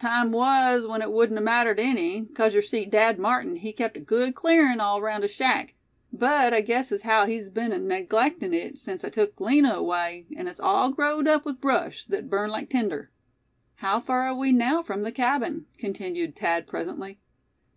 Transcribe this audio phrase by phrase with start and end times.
[0.00, 4.00] "Time was when it wudn't amattered any, 'cause yer see, Dad Martin, he kept a
[4.00, 5.74] good clearin' all 'raound his shack;
[6.12, 10.26] but I guess as haow he's been an' neglected it sense I took Lina away,
[10.36, 13.10] an' it's all growed up with brush, thet'd burn like tinder."
[13.74, 17.18] "How far away are we now from the cabin?" continued Thad, presently.